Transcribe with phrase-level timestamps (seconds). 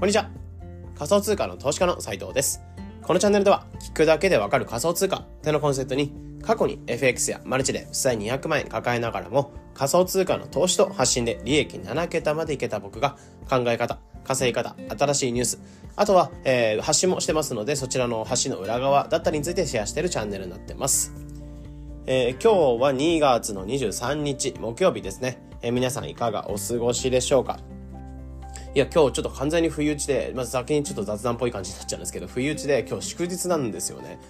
[0.00, 0.30] こんにちは。
[0.96, 2.62] 仮想通貨の投資家の斉藤です。
[3.02, 15.60] このチャンネルでは、聞くだけでわかる仮想通貨ってのコンセプトに、過去に FX やマルチで負債200万円抱えながらも、仮想通貨の投資と発信で利益7桁までいけた僕が、考え方、稼ぎ方、新しいニュース、
[15.96, 21.12] あとは、えー、発信もしてますので、そちらの発信の裏側だったりについてシェアしているチャンネルになってます。
[22.06, 25.42] えー、今日は2月の23日、木曜日ですね。
[25.60, 27.58] えー、皆さんいかがお過ごしでしょうか？
[28.72, 34.20] いや、今日ちょっと完全に不意打ちで、まず先にちょっと雑談っぽい感じになっちゃうんですけど、不意打ちで今日祝日なんですよね。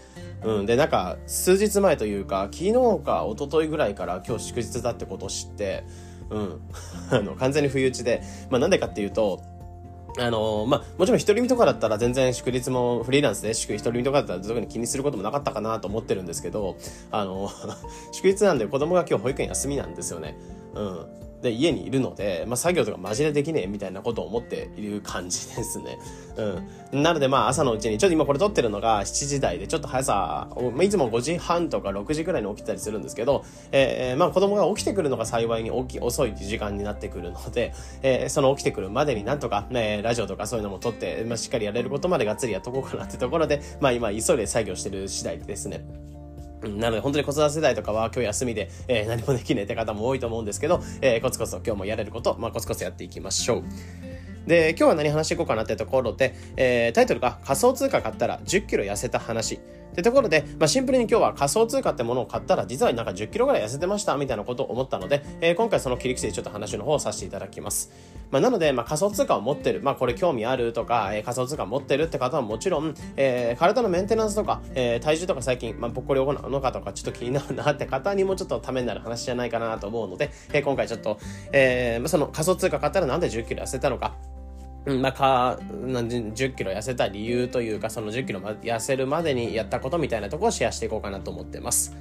[0.42, 0.66] うん。
[0.66, 2.72] で、なんか、数日前というか、昨日
[3.04, 5.84] か一昨日ぐらいから今日祝日だってことを知って、
[6.30, 6.60] うん。
[7.10, 9.42] あの、完全に不意打ちで、まあなんでかっていうと、
[10.18, 16.76] あのー、まあ、もちろん一人身とかだったら全然祝日もフリーランスで祝一人身とかだったら特に気にすることもなかったかなと思ってるんですけど、
[17.12, 17.76] あのー、
[18.12, 20.36] 祝日なんで子供が今日保育園休みなんですよね。
[20.74, 21.19] うん。
[21.42, 25.98] で家にいるので、まあ、作業とかマジでできねえみたいなことを思っている感じですね。
[26.92, 27.02] うん。
[27.02, 30.48] なのでまあ朝のうちに、ちょっと今これ撮ってるのが7時台で、ちょっと早さ、
[30.80, 45.84] いつも5時半とか6時ぐらいに起きたりするんですけど、えー、まあ子供が起きてくるのが幸いに起き遅い時間になってくるので、えー、その起きてくるまでになんとか、ね、ラジオとかそういうのも撮って、まあ、しっかりやれることまでがっつりやっとこうかなってところで、まあ今急いで作業してる次第ですね。
[46.62, 53.64] なので本当に子育て世代とかは今日休みで、えー、何もできねえって方も多いと思うんですけど、えー、コツコツと今日もやれること、まあ、コツコツやっていきましょう。
[54.46, 59.60] で、今日は何話していこうかなってところで、えー、タイトルが仮想通貨買ったら10キロ痩せた話。
[59.90, 67.90] ってところで、まあ、シンプルに今日は仮想通貨ってものを買ったら実はなんか10キロぐらい痩せてましたみたいなことを思ったので、えー、今回その切り口でちょっと話の方をさせていただきます。
[68.30, 81.18] まあ、なので、まあ、仮想通貨を持ってる、まあ、これ興味あるとか、えー、仮想通貨持ってるって方はもちろん、えー、体のメンテナンスとか、えー、体重とか最近、まあ、ぽっこりおのかとかちょっと気になるなって方にもちょっとためになる話じゃないかなと思うので、えー、今回ちょっと、
[81.52, 84.14] えー、その仮想通貨買ったらなんで10キロ痩せたのか、
[84.86, 91.96] まあ、か、10キロ痩せた理由というか、その10キロ痩せるまでにやったことみたいなところをシェアしていこうかなと思ってます。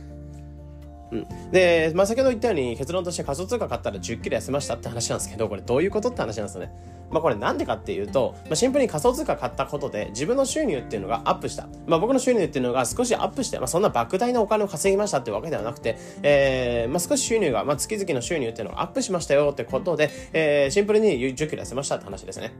[1.11, 6.71] うん、で、まあ、先ほど言ったように結論として仮想通貨買ったら10キロ痩せましたって話なんですけど、これどういうことって話なんですよね。
[7.11, 11.67] まあ、これなんでかっていうと、まあ、シンプルに仮想通貨買ったことで自分の収入っていうのがアップした。
[11.87, 22.53] まあ、僕の収入っていうのが少しアップして、まあ、そんな莫大なお金を稼ぎましたってわけではなくて、えー、まあ、少し収入が、まあ、月々の収入っていうのがアップしましたよってことで、えー、シンプルに10キロ痩せましたって話ですね。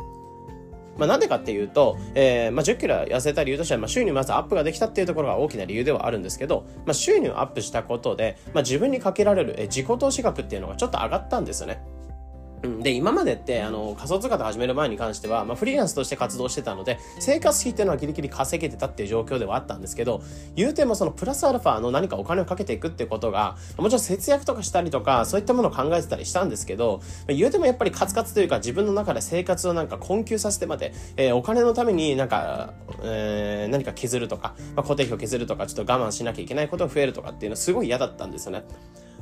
[0.99, 11.81] まあ、なんでかっていうと、えー、まあ、10キロ痩せた理由としては、まあ、収入まずアップができたっていうところが大きな理由ではあるんですけど、まあ、収入アップしたことで、まあ、自分にかけられる自己投資額っていうのがちょっと上がったんですよね。
[12.61, 20.21] で、今までって、あの、仮想通貨で始める前に関しては、まあ、フリーランスとして活動してたので、生活費っていうのはギリギリ稼げてたっていう状況ではあったんですけど、
[20.55, 38.63] 言うてもそのプラスアルファの何かお金をかけていくっていうことが、もちろん節約とかしたりとか、そういったものを考えてたりしたんですけど、まあ言うてもやっぱりカツカツというか、自分の中で生活をなんか困窮させてまで、えー、お金のためになんか、えー、何か削るとか、まあ、固定費を削るとか、ちょっと我慢しなきゃいけないことが増えるとかっていうのはすごい嫌だったんですよね。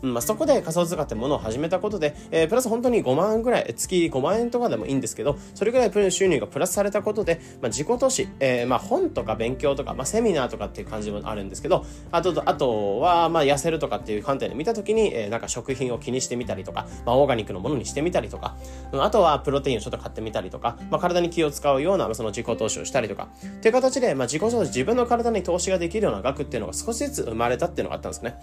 [0.01, 18.55] まあ、そこで仮想通貨ってものを始めたことで、えー、プラス本当に5万ぐらい、月5万円とかでもいいんですけど、それぐらい収入がプラスされたことで、まあ、自己投資、えー、まあ、本とか勉強とか、まあ、セミナーとかっていう感じもあるんですけど、あと、あとは、まあ、痩せるとかっていう観点で見たときに、えー、なんか食品を気にしてみたりとか、まあ、オーガニックのものにしてみたりとか、
[18.93, 28.37] あとはプロテインをちょっと買ってみたりとか、まあ、体に気を使うような、その自己投資をしたりとか、っていう形で、まあ、自己投資、自分の体に投資ができるような額っていうのが少しずつ生まれたっていうのがあったんですね。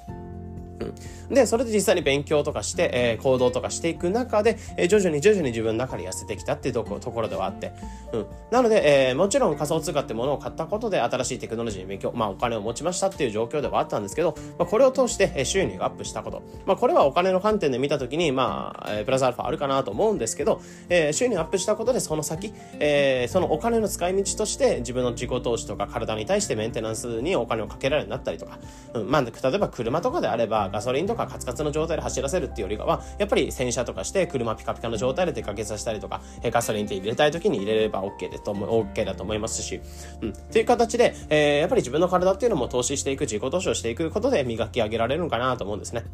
[1.31, 7.73] で、それで実際に勉強とかして、えー、行動とかしていく中で、えー、徐々に徐々に自分の中で痩せてきたっていうところではあって、
[8.13, 8.27] うん。
[8.51, 16.43] なので、えー、もちろん仮想通貨ってものを買ったことで新しいテクノロジーに勉強、まあお金を持ちましたっていう状況ではあったんですけど、まあ、これを通して、え収入がアップしたこと。
[16.67, 28.59] まあこれはお金の観点で見たときに、まあ、えー、プラスアルファあるかなと思うんですけど、えー、収入アップしたことでその先、えー、そのお金の使い道として自分の自己投資とか体に対してメンテナンスにお金をかけられるようになったりとか、
[28.95, 39.81] うん、まあ例えば車とかであればガソリンとかカツカツの状態で走らせるっていうよりかは、やっぱり洗車とかして車ピカピカの状態で出かけさせたりとか、ガソリンって入れたい時に入れれば OK でと思 OK だと思いますし、
[40.23, 40.31] うん。
[40.31, 46.05] っていう形で、えー、やっぱり自分の体っていうのも投資していく、自己投資をしていくことで磨き上げられるのかなと思うんですね。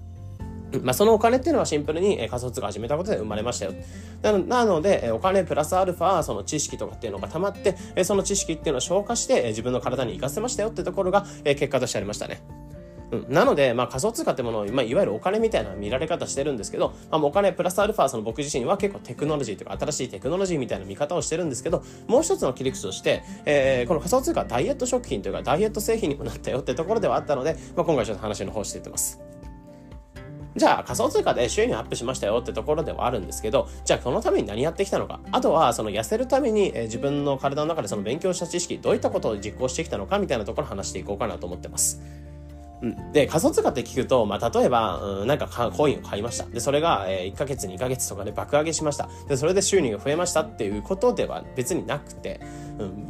[0.83, 3.73] まあ、そのお金っていうのはシンプルに仮想通貨始めたことで生まれましたよ。
[4.23, 12.43] なので、お金プラスアルファ、その知識とかっていうのが溜まって、その知識っていうのを消化して自分の体に活かせましたよってところが結果としてありましたね。
[13.13, 29.21] うん、なので、まあ、仮想通貨ってものを、まあ、いわゆるお金みたいな見られ方してるんですけど、まあ、お金プラスアルファその僕自身は結構テクノロジーとか新しいテクノロジーみたいな見方をしてるんですけどもう一つの切り口として、えー、この仮想通貨ダイエット食品というかダイエット製品にもなったよってところではあったので、まあ、今回ちょっと話の方していってます。
[30.57, 42.03] じゃあ仮想通貨で収入アップしましたよってところではあるんですけど、じゃあこのために何やってきたのか、あとはその痩せるために、え自分の体の中でその勉強した知識、どういったことを実行してきたのかみたいなところを話していこうかなと思ってます。
[42.83, 46.45] うん、で、仮想通貨って聞くと、まあ、例えば、うん、なんかコインを買いました。
[46.47, 49.09] で、それが、えー、1ヶ月、2ヶ月とかで爆上げしました。
[49.29, 52.41] で、それで収入が増えましたっていうことでは別になくて、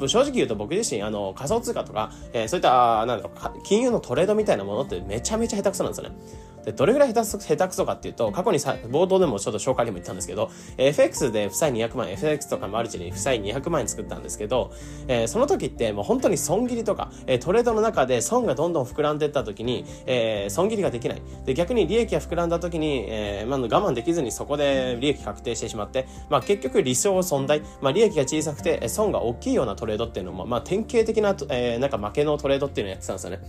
[0.00, 6.16] うん、正直言うと僕自身、あの、仮想通貨とか、えー、そういった、なんだろう、金融のトレードみたいなものってめちゃめちゃ下手くそなんですよね。
[6.64, 14.72] で、どれぐらい下手く下手くそかっていうと、過去にさ、冒頭でもちょっと紹介にも言ったんですけど、FX で負債200万、FX とかマルチに負債200万円作ったんですけど、
[15.08, 21.22] えー、その時ってもう本当に損切りとか、えー、トレードの中で損がどんどん膨らんでった時に、えー、損切りができない。
[21.44, 33.40] で、逆に利益が膨らんだ時に、えー、まあ、我慢できずにそこで利益確定してしまって、まあ、結局理想損大、まあ、利益が小さくて損が大きいようなトレードっていうのも、まあ、典型的な、えー、なんか負けのトレードっていうのをやってたんですよね。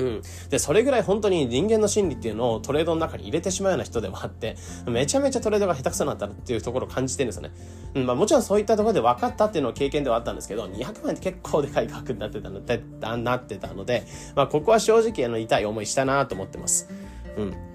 [0.00, 0.22] うん。
[0.48, 4.56] で、それぐらい本当に人間の心理っていうのをトレードの中に入れてしまうような人でもあって、
[4.86, 7.50] めちゃめちゃトレードが下手くそになったっていうところを感じてるんですよね。
[7.94, 14.04] うん、まあもちろんそういったところで分かったっていうのを経験ではあったんですけど、200万円って結構でかい額になってたので、なってたので、
[14.34, 16.88] まあここは正直あの痛い思いしたなと思ってます。
[17.36, 17.69] うん。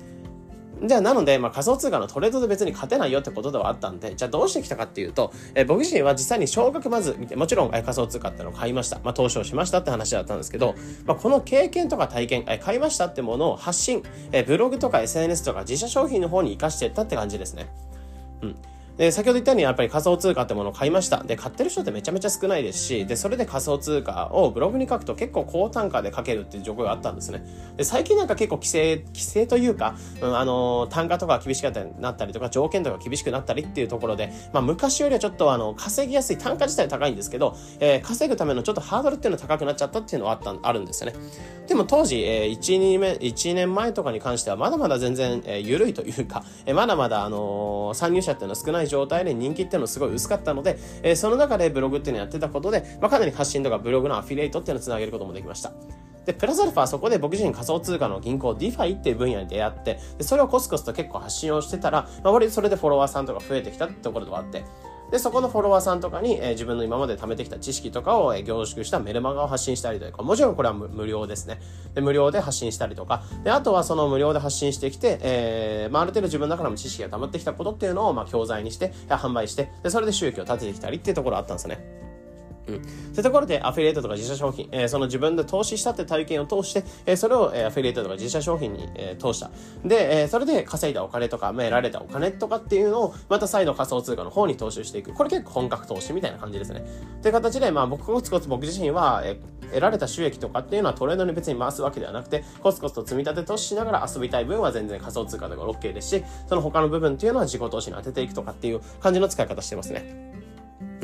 [0.82, 9.00] じゃあなので、まあ、仮想通貨のトレードで別に勝てないよってことではあったんで、じゃあどうしてきたかっていうと、えー、僕自身は実際に少額まず見て、もちろん、えー、仮想通貨ってのを買いました。
[9.04, 10.76] まあ、投資をしましたって話だったんですけど、
[11.06, 17.68] まあ、この経験とか体験、えー、買いましたってものを発信、えー、ブログとか SNS とか自社商品の方に活かしていったって感じですね。
[18.42, 18.56] うん。
[18.98, 21.24] で、先ほど言ったようにやっぱり仮想通貨ってものを買いました。
[21.24, 27.46] で、買ってる人ってめちゃめちゃ少ないですし、で、それで仮想通貨をブログに書くと結構高単価で書けるっていう状況があったんですね。
[27.76, 41.18] で、最近なんか結構規制、規制というか、うん、あの、単価とか厳しくなったりとか、条件とか厳しくなったりっていうところで、まあ昔よりはちょっとあの、稼ぎやすい単価自体高いんですけど、えー、稼ぐためのちょっとハードルっていうのは高くなっちゃったっていうのはあった、あるんですよね。
[41.68, 55.72] でも当時、えー、1、2年、1年前とかに関してはまだまだ全然、えー、緩いというか、えー、まだまだあのー、参入者っていうのは少ない状態で人気っていうのすごい薄かったので、えー、その中でブログっていうのやってたことで、まあ、かなり発信とかブログのアフィリエイトっていうのをつなげることもできました。
[56.26, 64.66] で、プラスアルファそこで僕自身仮想通貨の銀行 DeFi っていう分野に出会って、でそれをコスコスと結構発信をしてたら、まあ、割とそれでフォロワーさんとか増えてきたってところとかあって、
[65.12, 71.60] で、そこのフォロワーさんとかに、え、自分の今まで貯めてきた知識とかを、え、凝縮したメルマガを発信したりとか、もちろんこれは無料ですね。
[71.94, 82.05] で、無料で発信したりとか、で、あとはその無料で発信してきて、えー、まあ、ある程度自分の中でも知識が溜まってきたことっていうのを、まあ、教材にして、販売して、で、それで収益を立ててきたりっていうところあったんですね。
[82.68, 82.76] うん。
[82.76, 89.52] そういうところでアフィリエイトとか自社商品、えー、その自分で投資したって体験を通して、えー、それを、えー、アフィリエイトとか自社商品に、えー、通した。
[89.84, 95.14] で、えー、それで稼いだお金とか、まあ、得られたお金とかっていうのを、また再度仮想通貨の方に投資していく。
[95.14, 96.86] これ結構本格投資みたいな感じですね。
[97.22, 110.35] という形で、まあ僕コツコツ僕自身は、えー、得られた収益とかっていうのはトレードに別に回すわけではなくて、コツコツと積み立て投資しながら遊びたい分は全然仮想通貨とか OK ですし、その他の部分っていうのは自己投資に当てていくとかっていう感じの使い方してますね。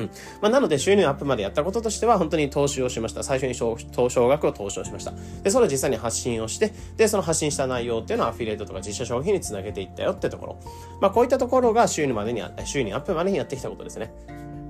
[0.02, 0.10] うん。
[0.42, 3.24] まあ、なので収入アップまでやったこととしては、本当に投資をしました。
[3.24, 3.78] 最初に少
[4.10, 5.14] 少額を投資をしました。
[5.44, 10.60] で、それを実際に発信をして、で、その発信した内容っていうのはアフィリエイトとか実写商品につなげていったよってところ。
[11.00, 14.12] まあ、こういったところが収入までに、収入アップまでにやってきたことですね。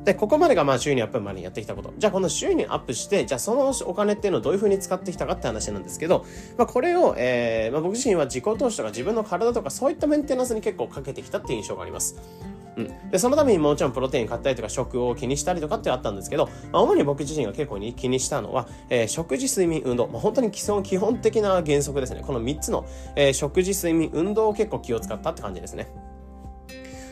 [0.06, 1.94] で、ここまでがまあ収入アップまでやってきたこと。
[1.98, 6.26] じゃあこの収入アップして、じゃあそのお金っていうのをどういうふうに使ってきたかって話なんですけど、
[6.58, 12.16] まあこれを、えー、まあ僕自身は自己投資とか自分の体とかそういったメンテナンスに結構かけてきたっていう印象があります。
[12.78, 13.12] うん。
[13.12, 20.08] で、そのためにもちろんプロテイン買ったりとか食を気にしたりとかってあったんですけど、まあ、主に僕自身が結構に気にしたのは、えー、食事、睡眠、運動。
[20.08, 22.24] まあ、本当に基礎、基本的な原則ですね。
[22.26, 25.88] この3つの、えー、食事、睡眠、運動を結構気を使ったって感じですね。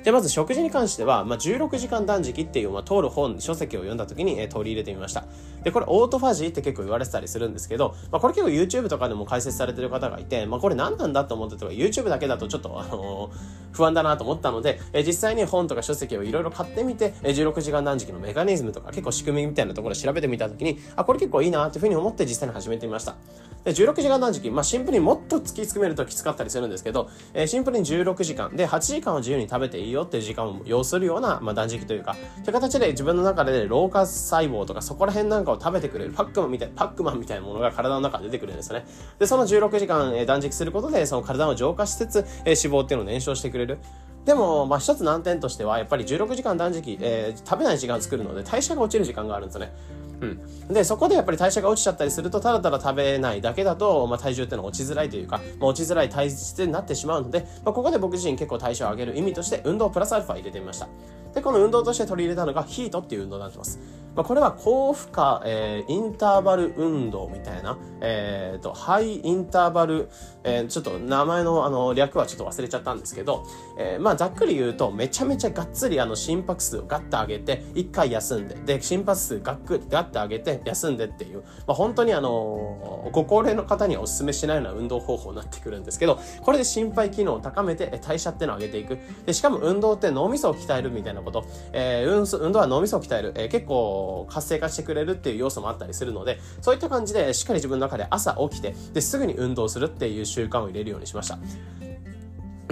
[0.03, 5.25] じゃあまず食事に関しては、まあ、16時間断食っていう、まあ、通る本、書籍を読んだ時に、えー、取り入れてみました。
[5.63, 23.15] で、これオートファジーって結構言われてたりするんですけど、まあ、これ結構 YouTube とかでも解説されてる方がいて、まあ、これ何なんだと思ってたか YouTube だけだとちょっと、あのー、不安だなと思ったので、えー、実際に本とか書籍をいろいろ買ってみて、えー、16時間断食のメカニズムとか結構仕組みみたいなところを調べてみた時に、あ、これ結構いいなっていうふうに思って実際に始めてみました。
[23.63, 38.85] で、16時間断食、まあ、シンプルにもっと突き詰めるときつかったりするんですけど、えー、シンプルに16時間で8時間は自由に食べていいよっていう時間を要するような、まあ、断食というか、という形で自分の中で老化細胞とかそこら辺なんかを食べてくれるパックマンみたい、パックマンみたいなものが体の中で出てくるんですよね。
[39.19, 43.79] で、その16時間、えー、断食することで、その体を浄化しつつ、えー、脂肪っていうのを燃焼してくれる。
[44.25, 49.71] でも、まあ、一つ難点としては、やっぱり16時間断食、えー、食べない時間を作るので、代謝が落ちる時間があるんですよね。
[50.21, 50.73] うん。
[50.73, 60.87] で、そこでやっぱり代謝が落ちちゃったりすると、ただただ食べないだけだと、まあ、体重っていうのは落ちづらいというか、まあ、落ちづらい体質になってしまうので、まあ、ここで僕自身結構代謝を上げる意味として、運動プラスアルファ入れてみました。
[61.33, 63.79] で、この運動として取り入れたのが、ヒートっていう運動になってます。
[64.19, 70.09] まあ、これは高負荷、えー、インターバル運動みたいな、えっ、ー、と、ハイインターバル、
[70.43, 73.45] えー、ちょっと名前のあの略はちょっと忘れちゃったんですけど、
[73.77, 88.97] えー、まあざっくり言うとめちゃめちゃがっつりあの心拍数をガッと上げて1回休んでで心拍数ガックガッと上げて休んでっていう、まあ、本当にあのご高齢の方にはお勧めしないような運動方法になってくるんですけどこれで心肺機能を高めて代謝っていうのを上げていく。
[89.25, 101.39] でしかも運動って脳みそを鍛えるみたいなこと、えー、運動は脳みそを鍛える、えー、結構活性化してくれるっていう要素もあったりするのでそういった感じでしっかり自分の中で朝起きてですぐに運動するっていう習慣を入れるようにしました。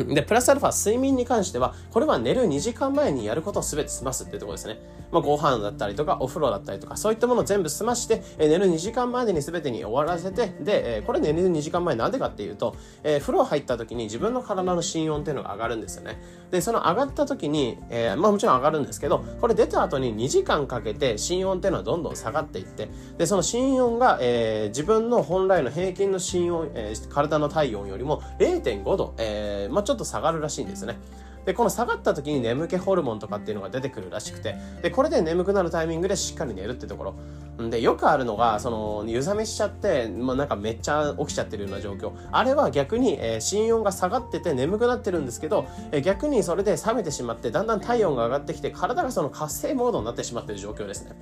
[0.04, 4.80] で、プラスアルファ、睡眠に関しては、これは寝る2時間前にやることを全て済ますっていうところですね。
[5.12, 16.22] まあ、ご飯だったりとか、お風呂だったりとか、そういったものを全部済まして、え寝る2時間前に全てに終わらせて、で、えこれ寝る2時間前なんでかっていうと、え、風呂入った時に自分の体の心音っていうのが上がるんですよね。
[16.52, 30.98] で、その上がった時に、え、まあもちろん上がるんですけど、これ出た後に2時間かけて心音っていうのはどんどん下がっていって、で、その心音が、え、自分の本来の平均の心音、え、体の体温よりも0.5度、え、まあちょっと下がるらしいんですね。
[31.46, 37.16] で、この下がった時に眠気ホルモンとかっていうのが出てくるらしくて、で、これで眠くなるタイミングでしっかり寝るってところ。
[37.58, 42.12] で、よくあるのが、その、湯冷めしちゃって、まあ、なんかめっちゃ起きちゃってるような状況。
[42.32, 51.16] あれは逆に、えー、心音が下がってて眠くなってるんですけど、えー、逆にそれで冷めてしまって、だんだん体温が上がってきて、体がその活性モードになってしまってる状況ですね。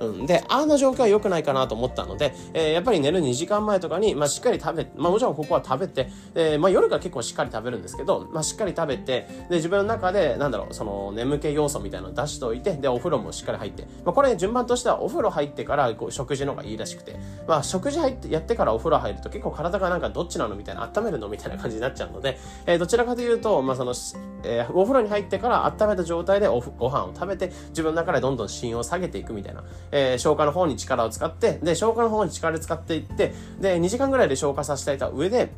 [0.00, 0.26] うん。
[0.26, 17.16] で、あの状況は良くないかなと思ったので、えー、やっぱり寝る2時間前とかに、まあ、しっかり食べ、まあ、もちろんここは食べて、えー、まあ、夜から結構しっかり食べるんですけど、まあ、しっかり食べて、で、自分の中で、なんだろう、その眠気要素みたいなの出しておいて、で、お風呂もしっかり入って、まあ、これ順番としてはお風呂入ってからからこう食事の方がいいらしくて、
[17.48, 23.92] まあ、食事入って、やってからお風呂入ると結構体がなんかどっちなのみたいな、温めるのみたいな感じになっちゃうので、えー、どちらかというと、まあ、その、
[24.44, 35.52] えー、お風呂に入ってから温めた状態でおご飯を食べて、自分の中でどんどん芯を下げていくみたいな、えー、消化の方に力を使って、で、消化の方に力を使っていって、で、2時間ぐらいで消化させていた上で、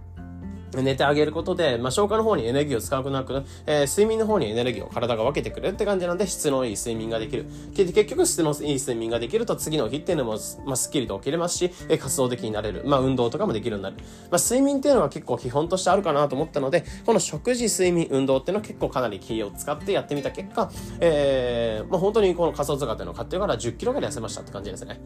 [0.82, 7.46] 寝てあげることで、まあ、消化の方にエネルギーを使わなくなく、えー、睡眠の方にエネルギーを体が分けてくれるって感じなんで、質のいい睡眠ができる。
[7.74, 12.82] 結局、質のいい睡眠ができると、次の日っていうのも、まあ、スッキリと起きれますし、え、活動的になれる。
[12.84, 13.96] まあ、運動とかもできるようになる。
[14.30, 25.00] まあ、睡眠っていうのは結構基本としてあるかなと思ったので、この食事、睡眠、運動っていうのは結構かなり気を使ってやってみた結果、えー、まあ、本当にこの仮想通貨っていうのを買ってから10キロぐらい痩せましたって感じですね。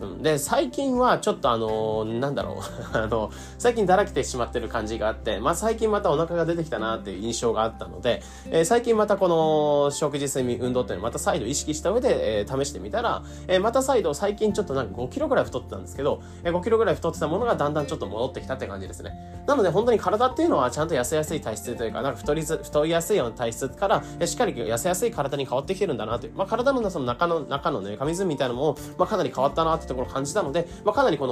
[0.00, 2.56] うん、で、最近はちょっとあのー、なんだろう。
[2.96, 19.42] あの、最近だらけてしまってる感じがあって、まあ最近またお腹が出てきたなっていう印象があったので、えー、最近またこの食事睡眠運動っていうのをまた再度意識した上で、えー、試してみたら、えー、また再度最近ちょっとなんか5キロぐらい太ってたんですけど、えー、5キロぐらい太ってたものがだんだんちょっと戻ってきたって感じですね。
[19.46, 31.26] なので本当に体っていうのはちゃんと痩せやすい体質というか、なんか太りず、太りやすいような体質から、えー、しっかり痩せやすい体に変わってきてるんだなという、まあ体の中の、中のね、メカニズムみたいなのも、まあかなり変わったなってところを感じたので、まあ、かなりこ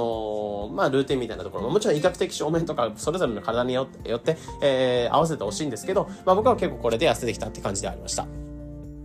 [0.69, 8.25] の、まあ、ルーティンみたいなところも、もちろん医学的証明とか、それぞれの体によって、よって、えー、合わせてほしいんですけど、まあ、僕は結構これで痩せてきたって感じでありました。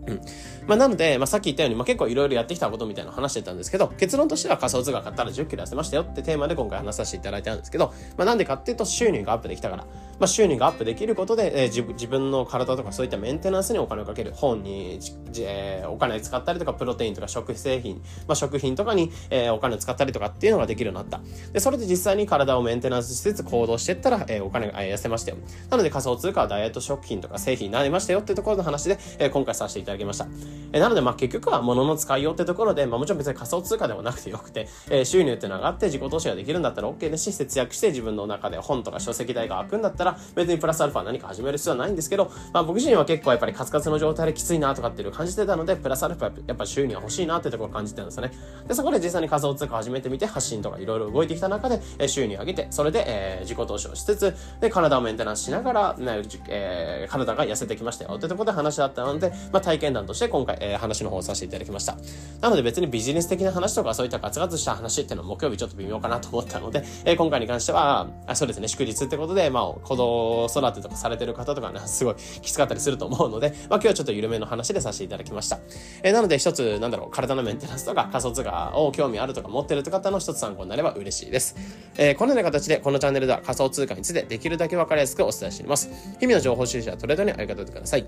[0.07, 0.21] うん。
[0.66, 9.86] まあ、なので、まあ、さっき言ったように、まあ、結構いろいろやってきたことみたいな話してたんですけど、結論としては仮想通貨買ったら10キロ痩せましたよってテーマで今回話させていただいたんですけど、まあ、なんでかっていうと収入がアップできたから。
[10.20, 14.32] まあ、収入がアップできることで、えー、自分の体とかそういったメンテナンスにお金をかける。
[14.34, 15.00] 本に、
[15.38, 21.26] えー、お金使ったりとか、プロテインとか食製品、まあ、食品とかに、えー、お金を使ったりとかっていうのができるようになった。
[21.52, 25.38] で、それで実際に体をメンテナンスしつつ行動していったら、えー、お金が、痩せましたよ。
[25.70, 30.26] なので仮想通貨はダイエット食品とか製品になりましたよっていうところの話で、えー、今回させていただきました。
[30.73, 48.33] え、なので、まあ、結局は物の使いようってところで、まあ、もちろん別に仮想通貨ではなくてよくて、えー、収入っていうのが上がって自己投資ができるんだったら OK ですし、節約して自分の中で本とか書籍代が開くんだったら、別にプラスアルファ何か始める必要はないんですけど、まあ僕自身は結構やっぱりカツカツの状態できついなとかっていう感じてたので、プラスアルファやっぱ収入が欲しいなってところを感じてるんですよね。
[48.69, 61.97] で、そこで実際に仮想通貨始めてみて、発信とかいろいろ動いてきた中で、え収入上げて、それで、えー、自己投資をしつつ、で、体をメンテナンスしながら、ねえー、体が痩せてきましたよってところで話だったので、まあ体験談として今今回、えー、話の方をさせていただきました。
[62.40, 75.59] なので別にビジネス的な話とかそういったガツガツした話っていうのは木曜日ちょっと微妙かなと思ったので、えー、今回に関しては、あそうですね、祝日ってことで、まあ、子供育てとかされてる方とかね、すごいきつかったりすると思うので、まあ今日はちょっと緩めの話でさせていただきました。
[76.02, 81.56] えー、なので一つ、なんだろう、体のメンテナンスとか仮想通貨を興味あるとか持ってると方の一つ参考になれば嬉しいです。
[81.97, 85.90] えー、このような形でこのチャンネルでは仮想通貨についてできるだけわかりやすくお伝えしています。
[86.18, 88.06] 日々の情報収集やトレードにありがとうください。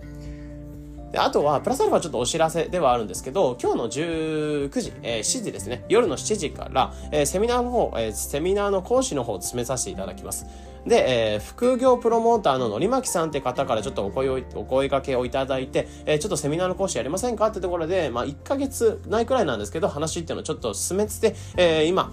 [1.13, 10.47] であとは、プラスアルファちょっとお知らせではあるんですけど、今日の19時、えー、7時ですね、夜の7時から、えー、セミナーの方、えー、セミナーの講師の方を進めさせていただきます。
[10.87, 22.11] で、えー、副業プロモーターののりまきさんって方からちょっとお声を、お声掛けをいただいて、えー、ちょっとセミナーの講師やりませんかってところで、まあ、1ヶ月ないくらいなんですけど、話っていうのをちょっと進めてて、えー、今、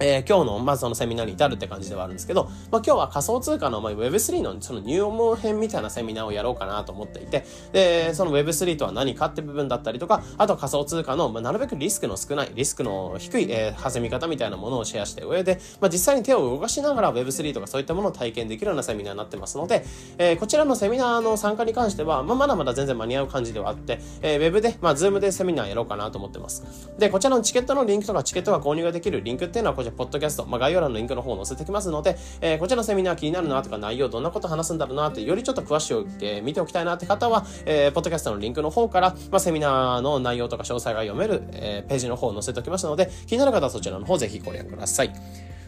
[0.00, 19.84] えー、今日の、まずそのセミナーに至るって感じではあるんですけど、まあ、今日は仮想通貨の、まあ、Web3 のその入門編みたいなセミナーをやろうかなと思っていて、で、その Web3 とは何かって部分だったりとか、あと仮想通貨の、まあ、なるべくリスクの少ない、リスクの低い、えー、弾み方みたいなものをシェアして上で、まあ、実際に手を動かしながら Web3 とかそういったものを体験できるようなセミナーになってますので、
[20.18, 26.88] えー、こちらのセミナーの参加に関しては、まあ、まだまだ全然間に合う感じではあって、えー、Web で、まあ、Zoom でセミナーやろうかなと思ってます。
[26.98, 45.12] で、こちらのチケットのリンクとかチケットが購入ができるリンクっていうのは、こちら、ポッドキャスト、まあ概要欄のリンクの方を載せておきますので、えー、こちらのセミナー気になるなとか内容どんなこと話すんだろうなってよりちょっと詳しく、えー、見ておきたいなって方は、えー、ポッドキャストのリンクの方から、まあ、セミナーの内容とか詳細が読める、えー、ページの方を載せておきますので、気になる方はそちらの方ぜひご利用ください。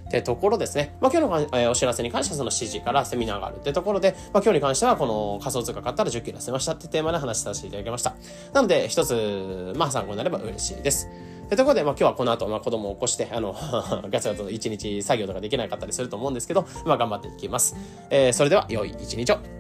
[0.07, 0.97] ってところですね。
[1.01, 8.15] まあ、今日の、えー、お知らせに関してはその7時からセミナーがあるってところで、まあ、今日に関してはこの仮想通貨買ったら10キロ痩せましたってテーマで話させていただきました。
[8.53, 11.09] なので、一つ、まあ、参考になれば嬉しいです。
[11.49, 13.55] ということで、まあ、今日はこの後、まあ、子供を起こして、あの、
[14.11, 17.77] ガツガツと一日作業とかできなかったりすると思うんですけど、まあ、頑張っていきます。
[18.11, 19.56] えー、それでは、良い一日を。